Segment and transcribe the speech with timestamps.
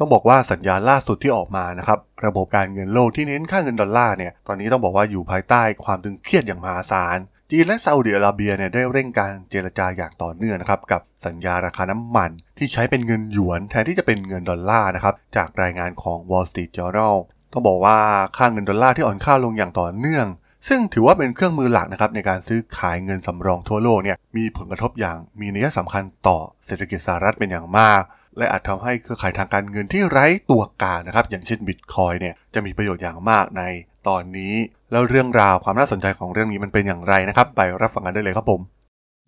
[0.00, 7.18] ต้องบอกว่าสัญญาณล่าสุดที่ออกมานะครับระบบการเงินโลกที่เน้นค่าเงินดอลลาร์เนี่ยตอนนี้ต้องบอกว่าอยู่ภายใต้ความตึงเครียดอย่างมหาศาล
[7.50, 17.14] จีนและซาอุดิอาระเบียเนี่ยได้เร่งการเจรจาอย่างต่อเนื่องนะครับกับสัญญาราคาน้ำมัน ที่ใช้เป็นเงินหยวนแทนที่จะเป็นเงินดอลลาร์นะครับจากรายงานของ Wall Street Journal
[17.52, 17.98] ต้องบอกว่า
[18.36, 20.26] ค่าเงินดอลลาร์ที่อ่อนค่าลงอย่างต่อเนื่อง
[20.68, 28.02] ซึ่งถือว่าเป็นเครื่องมือหลักนะครับในการซื้อขายเงินสำรองทั่วโลกเนี่ยมีผลกระทบอย่างมีนัยสำคัญต่อเศรษฐกิจสหรัฐเป็นอย่างมาก
[28.38, 33.62] และอาจทำให้เครือข่ายทางการเงินที่ไร้ตัวกลางนะครับ อย่างเช่นบิตคอยเนี่ยจะมีประโยชน์อย่างมากใน
[34.08, 34.54] ตอนนี้
[34.92, 38.60] แล้วเรื่องราวความน่าสนใจของเรื่องนี้มันเป็นอย่างไรนะครับ ไปรับฟังกันได้เลยครับผม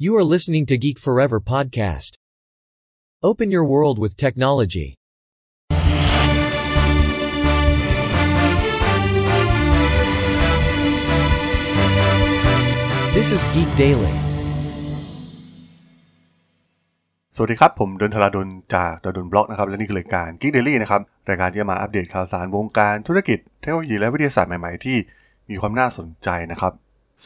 [0.05, 2.13] You are listening to Geek Forever podcast.
[3.23, 4.89] Open your world with technology.
[13.17, 14.32] This is Geek Daily.
[17.37, 24.97] สวัสดีครับ ผมดนทราดนจากดนบล็อกนะครับและนี่คือรายการ Geek Daily นะครับรายการที่จะมาอัปเดตข่าวสารวงการธุรกิจเทคโนโลยีและวิทยาศาสตร์ใหม่ๆ ที่
[25.51, 26.73] มีความน่าสนใจนะครับ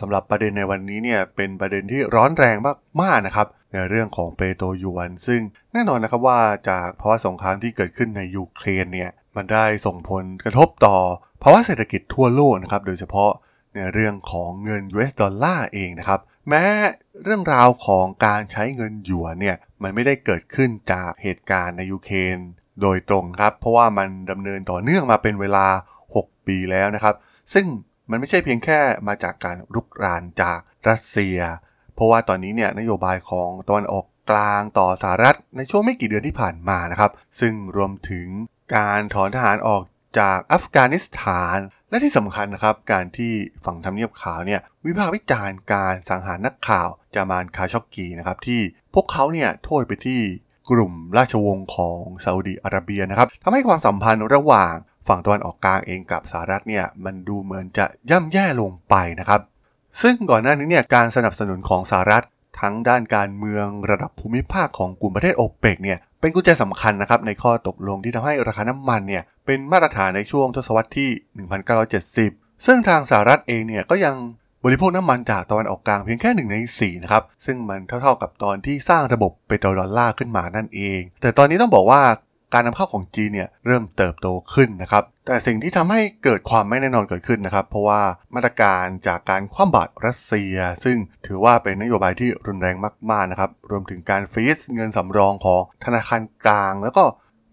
[0.00, 2.56] สำหรับประเด็นในวันนี้เนี่ยเป็นประเด็นที่ร้อนแรง
[3.02, 5.40] มากๆนะครับในเรื่องของเปโตรยวนซึ่ง
[5.72, 10.96] แน่นอนนะครับว่าจากภาวะสงครามที่เกิดขึ้นในยูเครนเนี่ยมันได้ส่งผลกระทบต่อ
[11.42, 13.32] ภาวะเศรษฐกิจทั่วโลกนะครับโดยเฉพาะ
[13.74, 16.64] ในเรื่องของเงิน US ดอลลาร์เองนะครับแม้
[17.22, 22.36] เรื่องราวของการใช้เงินหยวนเนี่ยมันไม่ได้เกิดขึ้นจากเหตุการณ์ในยูเครน
[22.82, 25.66] โดยตรงครับ เพราะว่ามันดำเนินต่อเนื่องมาเป็นเวลา
[26.10, 27.14] 6 ปีแล้วนะครับ
[27.54, 27.66] ซึ่ง
[28.10, 31.38] มันไม่ใช่เพียงแค่มาจากการรุกรานจากรัสเซีย
[31.94, 38.26] เพราะว่าตอนนี้เนี่ยนโยบายของตะวันออกกลางต่อสหรัฐในช่วงไม่กี่เดือนที่ผ่านมานะครับ ซึ่งรวมถึง
[38.76, 39.82] การถอนทหารออก
[40.18, 41.56] จากอัฟกานิสถาน
[41.90, 43.32] และที่สำคัญนะครับการที่
[43.64, 48.60] ฝั่งทำเนียบขาวเนี่ยวิพากษ์วิจารณ์การสังหารนักข่าวจามานคาช็อกกีนะครับที่
[48.94, 50.20] พวกเขาเนี่ยโทษไปที่
[50.70, 54.74] กลุ่มราชวงศ์ของซาอุดีอาระเบียนะครับทำให้ความสัมพันธ์ระหว่าง
[55.08, 59.40] ฝั่งตะวันออกกลางเองกับสหรัฐเนี่ยมันดูเหมือนจะย่ำแย่ลงไปนะครับ
[60.02, 62.24] ซึ่งก่อนหน้านี้เนี่ยการสนับสนุนของสหรัฐ
[62.60, 71.10] ทั้งด้านการเมืองระดับภูมิภาคของกลุ่มประเทศโอเปกเนี่ย เป็นกุญแจสำคัญนะครับในข้อตกลงที่ทำให้ราคาน้ำมันเนี่ยเป็นมาตรฐานในช่วงทศวรรษที่
[71.88, 74.14] 1970 ซึ่งทางสหรัฐเองเนี่ยก็ยัง
[74.64, 82.00] บริโภคน้ำมันจากตะวันออกกลางเพียงแค่หนึ่งใน4นะครับซึ่งมันเท่าๆกับตอนที่สร้างระบบเปโตรดอลลาร์ขึ้นมานั่นเอง แต่ตอนนี้ต้องบอกว่า
[82.52, 88.02] การนำเข้าของจีนเนี่ยเริ่มเติบโตขึ้นนะครับ แต่สิ่งที่ทำให้เกิดความไม่แน่นอนเกิดขึ้นนะครับ เพราะว่า
[88.34, 90.96] มาตรการจากการคว่ำบาตรรัสเซีย ซึ่ง
[91.26, 92.76] ถือว่าเป็นนโยบายที่รุนแรง
[93.10, 97.04] มากๆนะครับ รวมถึงการฟรีซเงินสำรองของธนาคารกลาง แล้วก็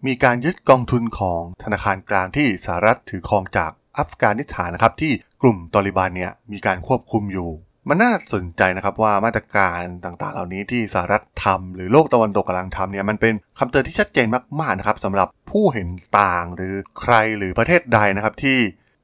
[0.06, 5.12] มีการยึดกองทุนของธนาคารกลางที่สหรัฐถือครองจากอัฟกานิสถานนะครับที่
[5.42, 7.50] กลุ่มตอริบานเนี่ยมีการควบคุมอยู่
[7.88, 14.26] มันน่าสนใจนะครับว่ามาตรการต่างๆ เหล่านี้ที่สหรัฐทำหรือโลกตะวันตกกำลังทำเนี่ยมันเป็นคำเตือนที่ชัดเจน
[14.60, 15.88] มากๆนะครับสำหรับผู้เห็น
[16.20, 18.58] ต่างหรือใครหรือประเทศใดนะครับที่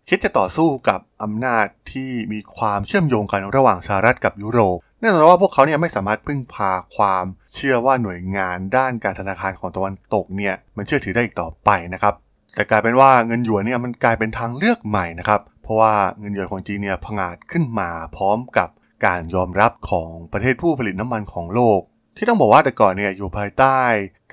[0.09, 7.25] คิดจะต่อสู้กับอำนาจที่มีความเชื่อมโยงกันระหว่างสหรัฐกับยุโรปแน่นอนว่าพวกเขาเนี่ยไม่สามารถพึ่งพาความ
[7.55, 12.15] เชื่อว่าหน่วยงานด้านการธนาคารของตะวันตกเนี่ยมันเชื่อถือได้อีกต่อไปนะครับ
[12.55, 18.69] แต่กลายเป็นว่าเงินหยวนเนี่ยมันกลายเป็นทางเลือกใหม่นะครับ เพราะว่าเงินหยวนของจีนเนี่ยผงาดขึ้นมาพร้อมกับ
[19.07, 21.81] การยอมรับของประเทศผู้ผลิตน้ำมันของโลก
[22.17, 23.81] ที่ต้องบอกว่าแต่ก่อนเนี่ยอยู่ภายใต้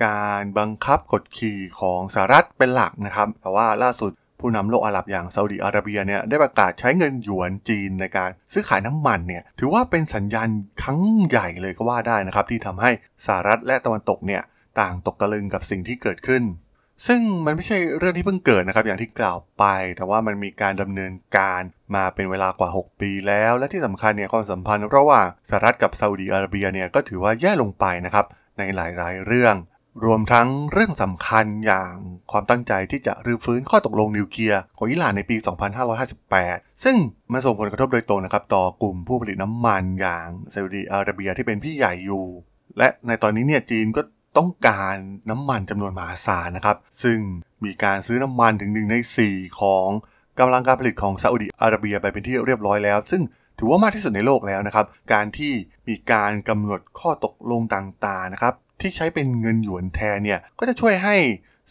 [0.06, 10.48] การบังคับกฎขี่ของสหรัฐเป็นหลักนะครับ แต่ว่าล่าสุดผู้นำโลกอาหรับอย่างซาอุดีอาระเบียเนี่ยได้ประกาศใช้เงินหยวนจีนในการซื้อขายน้ำมันเนี่ยถือว่าเป็นสัญญาณ
[10.82, 12.90] ครั้งใหญ่เลยก็ว่าได้นะครับที่ทำให้
[13.26, 14.42] สหรัฐและตะวันตกเนี่ย
[14.80, 16.42] ต่างตกตะลึงกับสิ่งที่เกิดขึ้น
[17.06, 19.64] ซึ่งมันไม่ใช่เรื่องที่เพิ่งเกิดนะครับ อย่างที่กล่าวไป
[19.96, 21.62] แต่ว่ามันมีการดำเนินการ
[21.94, 28.26] มาเป็นเวลากว่า 6 ปีแล้ว และที่สำคัญเนี่ยความสัมพันธ์ระหว่างสหรัฐกับซาอุดีอาระเบียเนี่ยก็ถือว่าแย่ลงไปนะครับ
[28.58, 29.56] ในหลายๆ เรื่อง
[30.06, 31.94] รวมทั้งเรื่องสำคัญอย่าง
[32.30, 35.36] ความตั้งใจที่จะรื้อฟื้นข้อตกลงนิวเคลียร์ของอิหร่านในปี
[36.10, 36.96] 2558 ซึ่ง
[37.32, 42.24] มันส่งผลกระทบโดยตรงนะครับต่อกลุ่มผู้ผลิตน้ำมันอย่างซาอุดีอาระเบียที่เป็นพี่ใหญ่อยู่
[42.78, 44.02] และในตอนนี้เนี่ยจีนก็
[44.36, 44.94] ต้องการ
[45.30, 47.18] น้ำมันจำนวนมหาศาลนะครับ ซึ่ง
[47.64, 48.96] มีการซื้อน้ำมันถึงหนึ่งใน
[49.28, 49.88] 4 ของ
[50.38, 53.22] กำลังการผลิตของซาอุดิอาระเบียไปเป็นที่เรียบร้อยแล้ว ซึ่ง
[53.58, 55.52] ถือว่ามากที่สุดในโลกแล้วนะครับ การที่
[55.88, 61.16] มีการกำหนดข้อตกลงต่างๆนะครับ ที่ใช้เป็นเงินหยวนแทนเนี่ยก็จะช่วยให้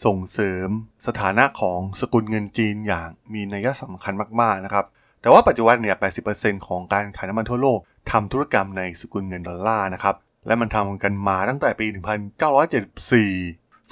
[0.04, 0.68] ส่งเสริม
[1.06, 4.84] สถานะของสกุลเงินจีนอย่างมีนัยสำคัญมากๆนะครับ
[5.22, 5.96] แต่ว่าปัจจุบันเนี่ย
[6.32, 7.78] 80%ของการขายน้ำมันทั่วโลก
[8.10, 10.14] ทำธุรกรรมในสกุลเงินดอลลาร์นะครับ
[10.46, 11.92] และมันทำกันมาตั้งแต่ปี 1974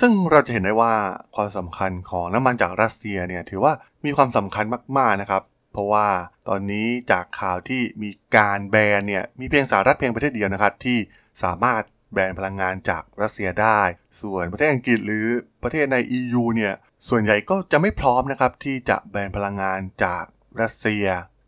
[0.00, 0.94] ซึ่งเราจะเห็นได้ว่า
[1.34, 3.72] ความสำคัญของน้ำมันจากรัสเซียเนี่ยถือว่า
[4.04, 4.64] มีความสำคัญ
[4.98, 6.06] มากๆนะครับ เพราะว่า
[6.48, 10.98] ตอนนี้จากข่าวที่มีการแบนเนี่ยมีเพียงสหรัฐเพียงประเทศเดียวนะครับที่
[11.42, 11.82] สามารถ
[12.12, 13.80] แบนพลังงานจากรัสเซียได้
[14.20, 15.26] ส่วนประเทศอังกฤษหรือ
[15.62, 16.74] ประเทศใน EU เนี่ย
[17.08, 20.24] ส่วนใหญ่ก็จะไม่พร้อมนะครับที่จะแบนพลังงานจาก
[20.60, 21.06] รัสเซีย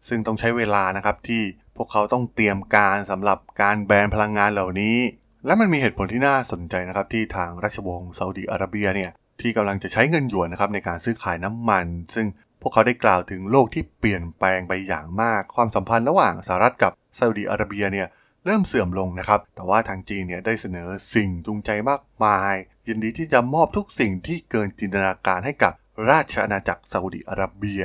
[0.09, 1.43] ซึ่งต้องใช้เวลานะครับที่
[1.79, 4.99] พวกเขาต้องเตรียมการสำหรับการแบนพลังงานเหล่านี้
[5.47, 9.11] และมันมีเหตุผลที่น่าสนใจนะครับที่ทางราชวงศ์ซาอุดีอาระเบียเนี่ย
[9.41, 12.27] ที่กำลังจะใช้เงินหยวนนะครับในการซื้อขายน้ำมัน ซึ่ง
[12.61, 18.09] พวกเขาได้กล่าวถึงโลกที่เปลี่ยนแปลงไปอย่างมาก ความสัมพันธ์ระหว่างสหรัฐกับซาอุดีอาระเบียเนี่ย
[18.45, 22.55] เริ่มเสื่อมลงนะครับ แต่ว่าทางจีนเนี่ยได้เสนอสิ่งจูงใจมากมาย
[22.89, 25.73] ยินดีที่จะมอบทุกสิ่งที่เกินจินตนาการให้กับ
[26.11, 27.85] ราชอาณาจักรซาอุดีอาระเบีย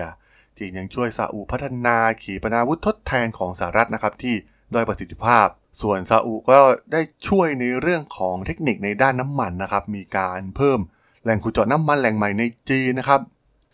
[0.64, 4.36] จีนยังช่วยซาอุพัฒนาขีปนาวุธทดแทนของสหรัฐนะครับที่
[4.74, 5.48] ด้อยประสิทธิภาพ
[5.82, 6.60] ส่วนซาอุก็
[6.92, 10.80] ได้ช่วยในเรื่องของเทคนิคในด้านน้ำมันนะครับมีการเพิ่ม
[11.24, 13.22] แหล่งขุดเจาะน้ำมันแหล่งใหม่ในจีนนะครับ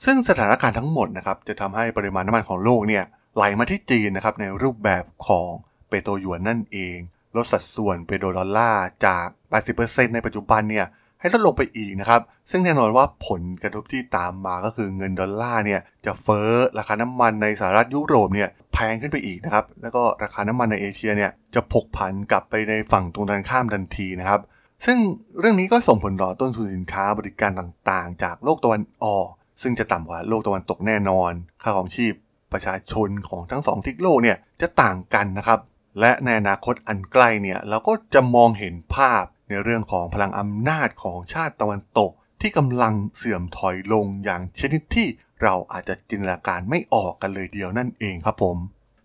[0.05, 3.03] ซึ่งสถานการณ์ทั้งหมดนะครับจะทำให้ปริมาณน้ำมันของโลกเนี่ย
[3.35, 5.51] ไหลมาที่จีนนะครับในรูปแบบของ
[5.89, 6.97] เปโตรหยวนนั่นเอง
[7.35, 9.27] ลดสัดส่วนเปโตรดอลลาร์จาก
[9.71, 10.85] 80%ในปัจจุบันเนี่ย
[11.19, 12.21] ให้ลดลงไปอีกนะครับ
[12.51, 24.41] ซึ่งแน่นอนว่าผลกระทบที่ตามมาก็คือเงินดอลลาร์เนี่ยจะเฟ้อราคาน้ำมันในสหรัฐยุโรปเนี่ยแพงขึ้นไปอีกนะครับ แล้วก็ราคาน้ำมันในเอเชียเนี่ยจะผกผันกลับไปในฝั่งตรงกันข้ามทันทีนะครับ
[24.85, 24.97] ซึ่ง
[25.39, 29.27] เรื่องนี้ก็ส่งผลต่อต้นทุนสินค้าบริการต่างๆ จากโลกตะวันออก
[29.61, 31.31] ซึ่งจะต่ำกว่าโลกตะวันตกแน่นอน
[31.63, 32.13] ค่าของชีพ
[32.53, 35.59] ประชาชนของทั้งสองทิกโลกเนี่ยจะต่างกันนะครับ
[35.99, 42.11] และในอนาคตอันใกล้เนี่ยเราก็จะมองเห็นภาพ ในเรื่องของพลังอำนาจของชาติตะวันตก
[42.41, 45.07] ที่กำลังเสื่อมถอยลงอย่างชนิดที่
[45.41, 48.57] เราอาจจะจินตนาการไม่ออกกันเลยเดียวนั่นเองครับผม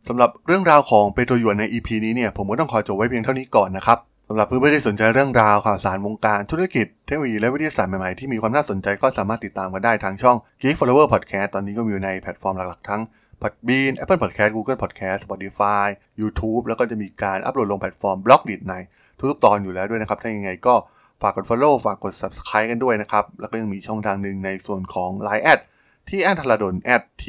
[0.08, 3.98] สำหรับเรื่องราวของเปโตรยวนใน EP นี้เนี่ยผมก็ต้องขอจบไว้เพียงเท่านี้ก่อนนะครับ
[4.28, 13.02] สำหรับเพื่อนๆที่สนใจเรื่องราวข่าวสารวงการธุรกิจเทคโนโลยีและวิทยาศาสตร์ใหม่ๆที่มีความน่าสนใจก็สามารถติดตามกันได้ทางช่อง Geek Forever Podcast ตอนนี้ก็มีอยู่ในแพลตฟอร์มหลักๆทั้ง
[13.42, 15.86] Podbean Apple Podcast Google Podcast Spotify
[16.20, 18.74] YouTube แล้วก็จะมีการอัปโหลดลงแพลตฟอร์ม Blockdit ใน
[19.18, 20.74] ทุกๆตอนอยู่แล้วด้วยนะครับ ถ้ายังไงก็
[21.22, 25.60] ฝากกด Follow ฝากกด Subscribe กันด้วยนะครับ แล้วก็ยังมีช่องทางหนึ่งในส่วนของ Line add
[26.08, 26.74] ที่แอดทรดน
[27.22, 27.24] t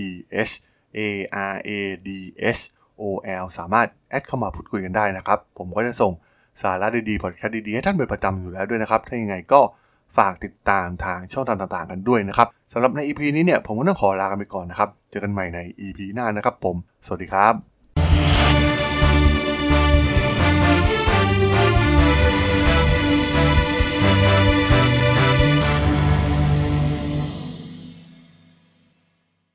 [0.48, 0.52] h
[0.98, 1.00] a
[1.54, 1.70] r a
[2.08, 2.10] d
[2.58, 2.60] s
[3.00, 3.04] o
[3.44, 6.14] l สามารถแอดเข้ามาพูดคุยกันได้นะครับ ผมก็จะส่ง
[6.62, 9.62] สาระดีๆพอดแคสต์ดีๆ ให้ท่านเป็นประจำอยู่แล้วด้วยนะครับ ถ้ายังไงก็
[10.18, 17.75] ฝากติดตามทางช่องทางต่างๆ กันด้วยนะครับสำหรับใน EP นี้เนี่ยผมก็ต้องขอลากันไปก่อนนะครับ เจอกันใหม่ใน EP หน้านะครับผม สวัสดีครับ